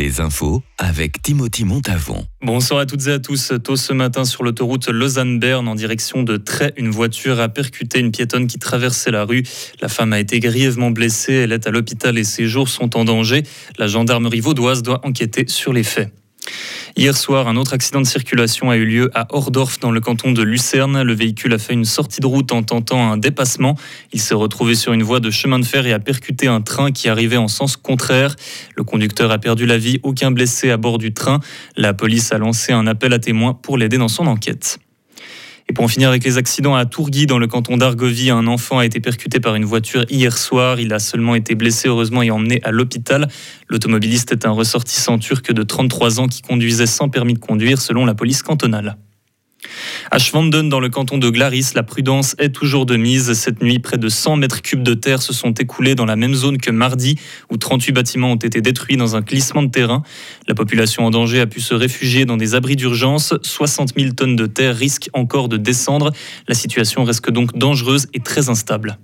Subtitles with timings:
[0.00, 2.24] Les infos avec Timothy Montavon.
[2.40, 3.52] Bonsoir à toutes et à tous.
[3.62, 8.10] Tôt ce matin sur l'autoroute Lausanne-Berne en direction de Tray, une voiture a percuté une
[8.10, 9.42] piétonne qui traversait la rue.
[9.82, 11.34] La femme a été grièvement blessée.
[11.34, 13.42] Elle est à l'hôpital et ses jours sont en danger.
[13.76, 16.10] La gendarmerie vaudoise doit enquêter sur les faits.
[16.96, 20.32] Hier soir, un autre accident de circulation a eu lieu à Ordorf dans le canton
[20.32, 21.02] de Lucerne.
[21.02, 23.76] Le véhicule a fait une sortie de route en tentant un dépassement.
[24.12, 26.90] Il s'est retrouvé sur une voie de chemin de fer et a percuté un train
[26.90, 28.34] qui arrivait en sens contraire.
[28.74, 31.38] Le conducteur a perdu la vie, aucun blessé à bord du train.
[31.76, 34.80] La police a lancé un appel à témoins pour l'aider dans son enquête.
[35.70, 38.80] Et pour en finir avec les accidents à Tourgui, dans le canton d'Argovie, un enfant
[38.80, 40.80] a été percuté par une voiture hier soir.
[40.80, 43.28] Il a seulement été blessé, heureusement, et emmené à l'hôpital.
[43.68, 48.04] L'automobiliste est un ressortissant turc de 33 ans qui conduisait sans permis de conduire, selon
[48.04, 48.96] la police cantonale.
[50.12, 53.32] À Schwanden, dans le canton de Glaris, la prudence est toujours de mise.
[53.34, 56.34] Cette nuit, près de 100 mètres cubes de terre se sont écoulés dans la même
[56.34, 57.14] zone que mardi,
[57.48, 60.02] où 38 bâtiments ont été détruits dans un glissement de terrain.
[60.48, 63.34] La population en danger a pu se réfugier dans des abris d'urgence.
[63.40, 66.10] 60 000 tonnes de terre risquent encore de descendre.
[66.48, 68.98] La situation reste donc dangereuse et très instable.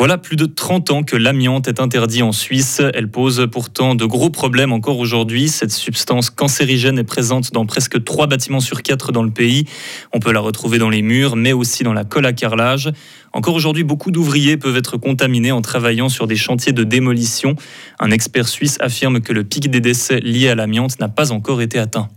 [0.00, 2.80] Voilà plus de 30 ans que l'amiante est interdit en Suisse.
[2.94, 5.48] Elle pose pourtant de gros problèmes encore aujourd'hui.
[5.48, 9.66] Cette substance cancérigène est présente dans presque 3 bâtiments sur 4 dans le pays.
[10.14, 12.90] On peut la retrouver dans les murs, mais aussi dans la colle à carrelage.
[13.34, 17.54] Encore aujourd'hui, beaucoup d'ouvriers peuvent être contaminés en travaillant sur des chantiers de démolition.
[17.98, 21.60] Un expert suisse affirme que le pic des décès liés à l'amiante n'a pas encore
[21.60, 22.08] été atteint.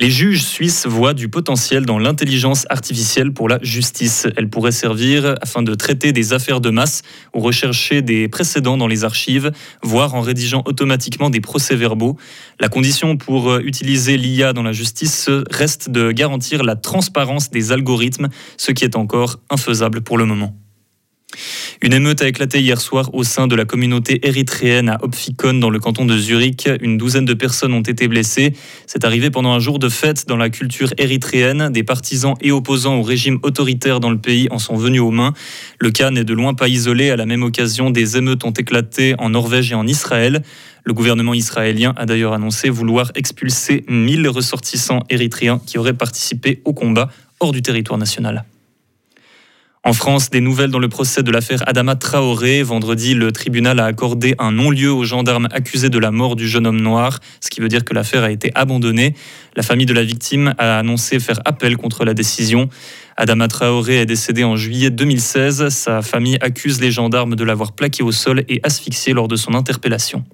[0.00, 4.26] Les juges suisses voient du potentiel dans l'intelligence artificielle pour la justice.
[4.38, 7.02] Elle pourrait servir afin de traiter des affaires de masse
[7.34, 12.16] ou rechercher des précédents dans les archives, voire en rédigeant automatiquement des procès-verbaux.
[12.60, 18.30] La condition pour utiliser l'IA dans la justice reste de garantir la transparence des algorithmes,
[18.56, 20.56] ce qui est encore infaisable pour le moment.
[21.82, 25.70] Une émeute a éclaté hier soir au sein de la communauté érythréenne à Opfikon dans
[25.70, 26.68] le canton de Zurich.
[26.82, 28.52] Une douzaine de personnes ont été blessées.
[28.86, 31.70] C'est arrivé pendant un jour de fête dans la culture érythréenne.
[31.72, 35.32] Des partisans et opposants au régime autoritaire dans le pays en sont venus aux mains.
[35.78, 37.08] Le cas n'est de loin pas isolé.
[37.08, 40.42] À la même occasion, des émeutes ont éclaté en Norvège et en Israël.
[40.84, 46.74] Le gouvernement israélien a d'ailleurs annoncé vouloir expulser 1000 ressortissants érythréens qui auraient participé au
[46.74, 47.08] combat
[47.40, 48.44] hors du territoire national.
[49.82, 52.62] En France, des nouvelles dans le procès de l'affaire Adama Traoré.
[52.62, 56.66] Vendredi, le tribunal a accordé un non-lieu aux gendarmes accusés de la mort du jeune
[56.66, 59.14] homme noir, ce qui veut dire que l'affaire a été abandonnée.
[59.56, 62.68] La famille de la victime a annoncé faire appel contre la décision.
[63.16, 65.70] Adama Traoré est décédé en juillet 2016.
[65.70, 69.54] Sa famille accuse les gendarmes de l'avoir plaqué au sol et asphyxié lors de son
[69.54, 70.26] interpellation.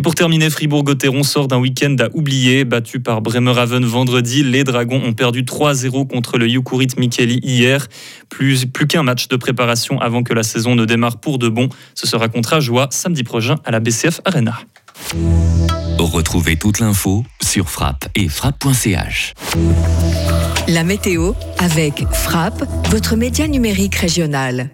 [0.00, 2.64] Et pour terminer, Fribourg-Gotteron sort d'un week-end à oublier.
[2.64, 7.86] Battu par Bremerhaven vendredi, les Dragons ont perdu 3-0 contre le Jukurit Mikeli hier.
[8.30, 11.68] Plus, plus qu'un match de préparation avant que la saison ne démarre pour de bon.
[11.94, 14.58] Ce sera contre Ajoie samedi prochain à la BCF Arena.
[15.98, 19.34] Retrouvez toute l'info sur frappe et frappe.ch.
[20.66, 24.70] La météo avec Frappe, votre média numérique régional.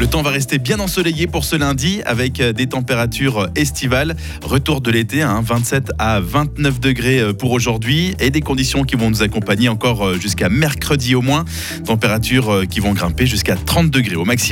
[0.00, 4.14] Le temps va rester bien ensoleillé pour ce lundi avec euh, des températures estivales.
[4.44, 8.94] Retour de l'été, 27 hein, à 29 degrés euh, pour aujourd'hui et des conditions qui
[8.94, 11.44] vont nous accompagner encore euh, jusqu'à mercredi au moins.
[11.84, 14.38] Températures qui vont grimper jusqu'à 30 degrés au maximum.